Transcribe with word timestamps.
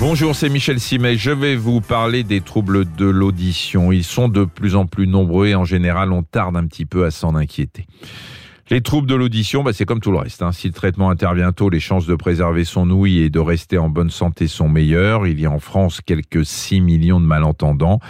Bonjour, 0.00 0.34
c'est 0.34 0.48
Michel 0.48 0.80
Simet. 0.80 1.16
Je 1.16 1.30
vais 1.30 1.54
vous 1.54 1.80
parler 1.80 2.24
des 2.24 2.40
troubles 2.40 2.84
de 2.96 3.06
l'audition. 3.06 3.92
Ils 3.92 4.04
sont 4.04 4.28
de 4.28 4.44
plus 4.44 4.74
en 4.74 4.86
plus 4.86 5.06
nombreux 5.06 5.46
et 5.46 5.54
en 5.54 5.64
général, 5.64 6.12
on 6.12 6.22
tarde 6.22 6.56
un 6.56 6.66
petit 6.66 6.84
peu 6.84 7.04
à 7.04 7.10
s'en 7.12 7.36
inquiéter. 7.36 7.86
Les 8.70 8.80
troubles 8.80 9.06
de 9.06 9.14
l'audition, 9.14 9.62
bah, 9.62 9.74
c'est 9.74 9.84
comme 9.84 10.00
tout 10.00 10.10
le 10.10 10.16
reste. 10.16 10.40
Hein. 10.40 10.52
Si 10.52 10.68
le 10.68 10.72
traitement 10.72 11.10
intervient 11.10 11.52
tôt, 11.52 11.68
les 11.68 11.80
chances 11.80 12.06
de 12.06 12.14
préserver 12.14 12.64
son 12.64 12.88
ouïe 12.90 13.18
et 13.18 13.28
de 13.28 13.38
rester 13.38 13.76
en 13.76 13.90
bonne 13.90 14.08
santé 14.08 14.48
sont 14.48 14.70
meilleures. 14.70 15.26
Il 15.26 15.38
y 15.38 15.44
a 15.44 15.50
en 15.50 15.58
France 15.58 16.00
quelques 16.00 16.46
6 16.46 16.80
millions 16.80 17.20
de 17.20 17.26
malentendants. 17.26 18.00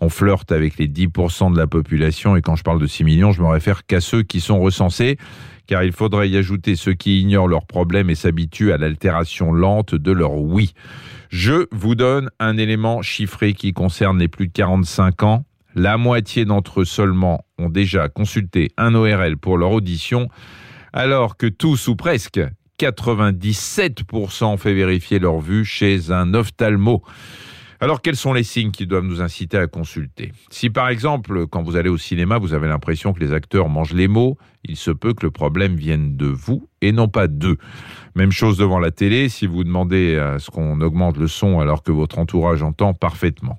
On 0.00 0.10
flirte 0.10 0.52
avec 0.52 0.76
les 0.76 0.86
10% 0.86 1.52
de 1.52 1.58
la 1.58 1.66
population 1.66 2.36
et 2.36 2.42
quand 2.42 2.56
je 2.56 2.62
parle 2.62 2.78
de 2.78 2.86
6 2.86 3.04
millions, 3.04 3.32
je 3.32 3.40
me 3.40 3.48
réfère 3.48 3.86
qu'à 3.86 4.02
ceux 4.02 4.22
qui 4.22 4.40
sont 4.40 4.60
recensés 4.60 5.16
car 5.66 5.82
il 5.82 5.92
faudrait 5.92 6.28
y 6.28 6.36
ajouter 6.36 6.76
ceux 6.76 6.92
qui 6.92 7.20
ignorent 7.20 7.48
leurs 7.48 7.66
problèmes 7.66 8.10
et 8.10 8.14
s'habituent 8.14 8.72
à 8.72 8.76
l'altération 8.76 9.52
lente 9.52 9.94
de 9.94 10.12
leur 10.12 10.34
oui. 10.34 10.74
Je 11.30 11.66
vous 11.72 11.94
donne 11.94 12.28
un 12.38 12.58
élément 12.58 13.00
chiffré 13.00 13.54
qui 13.54 13.72
concerne 13.72 14.18
les 14.18 14.28
plus 14.28 14.48
de 14.48 14.52
45 14.52 15.22
ans. 15.22 15.44
La 15.74 15.96
moitié 15.96 16.44
d'entre 16.44 16.82
eux 16.82 16.84
seulement 16.84 17.44
ont 17.58 17.70
déjà 17.70 18.08
consulté 18.08 18.72
un 18.76 18.94
ORL 18.94 19.36
pour 19.36 19.56
leur 19.56 19.72
audition, 19.72 20.28
alors 20.92 21.36
que 21.36 21.46
tous 21.46 21.88
ou 21.88 21.96
presque 21.96 22.40
97% 22.78 24.44
ont 24.44 24.56
fait 24.56 24.74
vérifier 24.74 25.18
leur 25.18 25.40
vue 25.40 25.64
chez 25.64 26.10
un 26.10 26.34
ophtalmo. 26.34 27.02
Alors, 27.82 28.00
quels 28.00 28.14
sont 28.14 28.32
les 28.32 28.44
signes 28.44 28.70
qui 28.70 28.86
doivent 28.86 29.02
nous 29.02 29.22
inciter 29.22 29.56
à 29.56 29.66
consulter? 29.66 30.30
Si 30.50 30.70
par 30.70 30.88
exemple, 30.88 31.48
quand 31.48 31.64
vous 31.64 31.74
allez 31.74 31.88
au 31.88 31.98
cinéma, 31.98 32.38
vous 32.38 32.54
avez 32.54 32.68
l'impression 32.68 33.12
que 33.12 33.18
les 33.18 33.32
acteurs 33.32 33.68
mangent 33.68 33.92
les 33.92 34.06
mots, 34.06 34.38
il 34.62 34.76
se 34.76 34.92
peut 34.92 35.14
que 35.14 35.26
le 35.26 35.32
problème 35.32 35.74
vienne 35.74 36.16
de 36.16 36.26
vous 36.26 36.68
et 36.80 36.92
non 36.92 37.08
pas 37.08 37.26
d'eux. 37.26 37.56
Même 38.14 38.30
chose 38.30 38.56
devant 38.56 38.78
la 38.78 38.92
télé, 38.92 39.28
si 39.28 39.48
vous 39.48 39.64
demandez 39.64 40.16
à 40.16 40.38
ce 40.38 40.48
qu'on 40.48 40.80
augmente 40.80 41.16
le 41.16 41.26
son 41.26 41.58
alors 41.58 41.82
que 41.82 41.90
votre 41.90 42.20
entourage 42.20 42.62
entend 42.62 42.94
parfaitement. 42.94 43.58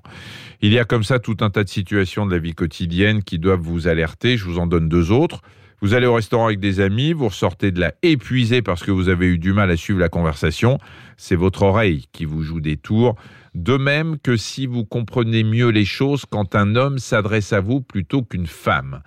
Il 0.62 0.72
y 0.72 0.78
a 0.78 0.86
comme 0.86 1.04
ça 1.04 1.18
tout 1.18 1.36
un 1.40 1.50
tas 1.50 1.62
de 1.62 1.68
situations 1.68 2.24
de 2.24 2.32
la 2.32 2.38
vie 2.38 2.54
quotidienne 2.54 3.22
qui 3.22 3.38
doivent 3.38 3.60
vous 3.60 3.88
alerter. 3.88 4.38
Je 4.38 4.46
vous 4.46 4.58
en 4.58 4.66
donne 4.66 4.88
deux 4.88 5.12
autres. 5.12 5.42
Vous 5.80 5.94
allez 5.94 6.06
au 6.06 6.14
restaurant 6.14 6.46
avec 6.46 6.60
des 6.60 6.80
amis, 6.80 7.12
vous 7.12 7.28
ressortez 7.28 7.70
de 7.70 7.80
là 7.80 7.92
épuisé 8.02 8.62
parce 8.62 8.82
que 8.82 8.90
vous 8.90 9.08
avez 9.08 9.26
eu 9.26 9.38
du 9.38 9.52
mal 9.52 9.70
à 9.70 9.76
suivre 9.76 10.00
la 10.00 10.08
conversation. 10.08 10.78
C'est 11.16 11.36
votre 11.36 11.62
oreille 11.62 12.06
qui 12.12 12.24
vous 12.24 12.42
joue 12.42 12.60
des 12.60 12.76
tours. 12.76 13.16
De 13.54 13.76
même 13.76 14.18
que 14.18 14.36
si 14.36 14.66
vous 14.66 14.84
comprenez 14.84 15.44
mieux 15.44 15.68
les 15.68 15.84
choses 15.84 16.24
quand 16.28 16.54
un 16.54 16.74
homme 16.76 16.98
s'adresse 16.98 17.52
à 17.52 17.60
vous 17.60 17.80
plutôt 17.80 18.22
qu'une 18.22 18.46
femme. 18.46 19.02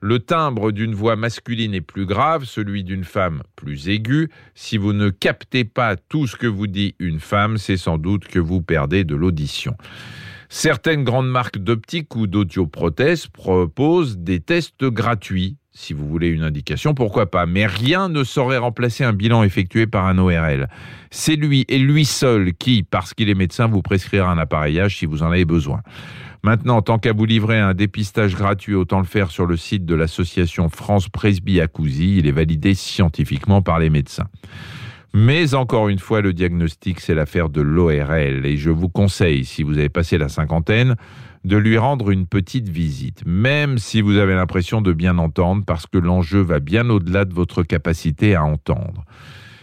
Le 0.00 0.20
timbre 0.20 0.70
d'une 0.70 0.94
voix 0.94 1.16
masculine 1.16 1.74
est 1.74 1.80
plus 1.80 2.06
grave, 2.06 2.44
celui 2.44 2.84
d'une 2.84 3.02
femme 3.02 3.42
plus 3.56 3.88
aigu. 3.88 4.30
Si 4.54 4.76
vous 4.76 4.92
ne 4.92 5.10
captez 5.10 5.64
pas 5.64 5.96
tout 5.96 6.28
ce 6.28 6.36
que 6.36 6.46
vous 6.46 6.68
dit 6.68 6.94
une 7.00 7.18
femme, 7.18 7.58
c'est 7.58 7.76
sans 7.76 7.98
doute 7.98 8.28
que 8.28 8.38
vous 8.38 8.62
perdez 8.62 9.02
de 9.02 9.16
l'audition. 9.16 9.76
Certaines 10.48 11.04
grandes 11.04 11.30
marques 11.30 11.58
d'optique 11.58 12.16
ou 12.16 12.26
d'audioprothèses 12.26 13.26
proposent 13.26 14.18
des 14.18 14.40
tests 14.40 14.84
gratuits 14.84 15.56
si 15.78 15.92
vous 15.92 16.08
voulez 16.08 16.26
une 16.26 16.42
indication, 16.42 16.92
pourquoi 16.92 17.30
pas? 17.30 17.46
Mais 17.46 17.64
rien 17.64 18.08
ne 18.08 18.24
saurait 18.24 18.58
remplacer 18.58 19.04
un 19.04 19.12
bilan 19.12 19.44
effectué 19.44 19.86
par 19.86 20.06
un 20.06 20.18
ORL. 20.18 20.68
C'est 21.12 21.36
lui 21.36 21.64
et 21.68 21.78
lui 21.78 22.04
seul 22.04 22.52
qui, 22.52 22.82
parce 22.82 23.14
qu'il 23.14 23.30
est 23.30 23.34
médecin, 23.34 23.68
vous 23.68 23.80
prescrira 23.80 24.28
un 24.28 24.38
appareillage 24.38 24.98
si 24.98 25.06
vous 25.06 25.22
en 25.22 25.30
avez 25.30 25.44
besoin. 25.44 25.82
Maintenant, 26.42 26.82
tant 26.82 26.98
qu'à 26.98 27.12
vous 27.12 27.26
livrer 27.26 27.60
un 27.60 27.74
dépistage 27.74 28.34
gratuit, 28.34 28.74
autant 28.74 28.98
le 28.98 29.04
faire 29.04 29.30
sur 29.30 29.46
le 29.46 29.56
site 29.56 29.84
de 29.84 29.94
l'association 29.94 30.68
France 30.68 31.08
Presby 31.08 31.60
Acousi. 31.60 32.18
Il 32.18 32.26
est 32.26 32.32
validé 32.32 32.74
scientifiquement 32.74 33.62
par 33.62 33.78
les 33.78 33.88
médecins. 33.88 34.26
Mais 35.14 35.54
encore 35.54 35.88
une 35.88 35.98
fois, 35.98 36.20
le 36.20 36.32
diagnostic, 36.32 37.00
c'est 37.00 37.14
l'affaire 37.14 37.48
de 37.48 37.60
l'ORL. 37.60 38.44
Et 38.44 38.56
je 38.56 38.70
vous 38.70 38.88
conseille, 38.88 39.44
si 39.44 39.62
vous 39.62 39.78
avez 39.78 39.88
passé 39.88 40.18
la 40.18 40.28
cinquantaine, 40.28 40.96
de 41.44 41.56
lui 41.56 41.78
rendre 41.78 42.10
une 42.10 42.26
petite 42.26 42.68
visite, 42.68 43.22
même 43.24 43.78
si 43.78 44.00
vous 44.00 44.16
avez 44.16 44.34
l'impression 44.34 44.82
de 44.82 44.92
bien 44.92 45.18
entendre, 45.18 45.64
parce 45.64 45.86
que 45.86 45.98
l'enjeu 45.98 46.40
va 46.40 46.60
bien 46.60 46.90
au-delà 46.90 47.24
de 47.24 47.32
votre 47.32 47.62
capacité 47.62 48.34
à 48.34 48.44
entendre. 48.44 49.04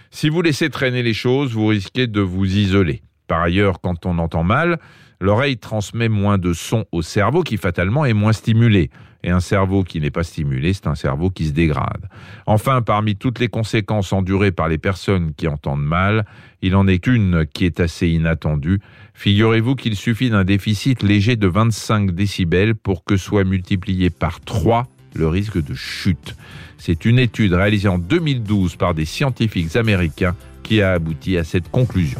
Si 0.09 0.29
vous 0.29 0.41
laissez 0.41 0.69
traîner 0.69 1.03
les 1.03 1.13
choses, 1.13 1.53
vous 1.53 1.67
risquez 1.67 2.07
de 2.07 2.21
vous 2.21 2.57
isoler. 2.57 3.01
Par 3.27 3.41
ailleurs, 3.41 3.81
quand 3.81 4.05
on 4.05 4.17
entend 4.17 4.43
mal, 4.43 4.79
l'oreille 5.19 5.57
transmet 5.57 6.09
moins 6.09 6.37
de 6.37 6.53
sons 6.53 6.85
au 6.91 7.01
cerveau 7.01 7.43
qui 7.43 7.57
fatalement 7.57 8.05
est 8.05 8.13
moins 8.13 8.33
stimulé. 8.33 8.89
Et 9.23 9.31
un 9.31 9.39
cerveau 9.39 9.83
qui 9.83 9.99
n'est 9.99 10.11
pas 10.11 10.23
stimulé, 10.23 10.73
c'est 10.73 10.85
un 10.85 10.93
cerveau 10.93 11.31
qui 11.31 11.47
se 11.47 11.51
dégrade. 11.51 12.09
Enfin, 12.45 12.83
parmi 12.83 13.15
toutes 13.15 13.39
les 13.39 13.47
conséquences 13.47 14.13
endurées 14.13 14.51
par 14.51 14.67
les 14.67 14.77
personnes 14.77 15.33
qui 15.35 15.47
entendent 15.47 15.83
mal, 15.83 16.25
il 16.61 16.75
en 16.75 16.87
est 16.87 17.07
une 17.07 17.45
qui 17.51 17.65
est 17.65 17.79
assez 17.79 18.07
inattendue. 18.07 18.81
Figurez-vous 19.15 19.75
qu'il 19.75 19.95
suffit 19.95 20.29
d'un 20.29 20.43
déficit 20.43 21.01
léger 21.01 21.37
de 21.37 21.47
25 21.47 22.11
décibels 22.11 22.75
pour 22.75 23.03
que 23.03 23.17
soit 23.17 23.43
multiplié 23.43 24.11
par 24.11 24.41
3 24.41 24.85
le 25.15 25.27
risque 25.27 25.63
de 25.63 25.73
chute. 25.73 26.35
C'est 26.77 27.05
une 27.05 27.17
étude 27.17 27.53
réalisée 27.53 27.87
en 27.87 27.97
2012 27.97 28.75
par 28.75 28.93
des 28.93 29.05
scientifiques 29.05 29.75
américains 29.75 30.35
qui 30.61 30.81
a 30.81 30.91
abouti 30.91 31.37
à 31.37 31.43
cette 31.43 31.71
conclusion. 31.71 32.19